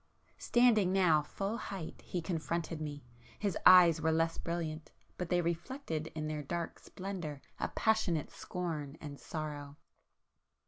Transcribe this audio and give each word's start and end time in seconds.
Standing 0.39 0.91
now 0.91 1.21
full 1.21 1.57
height 1.57 2.01
he 2.03 2.23
confronted 2.23 2.81
me,—his 2.81 3.55
eyes 3.67 4.01
were 4.01 4.11
less 4.11 4.39
brilliant, 4.39 4.91
but, 5.15 5.29
they 5.29 5.41
reflected 5.41 6.07
in 6.15 6.25
their 6.27 6.41
dark 6.41 6.79
splendour 6.79 7.39
a 7.59 7.67
passionate 7.67 8.31
scorn 8.31 8.97
and 8.99 9.19
sorrow. 9.19 9.77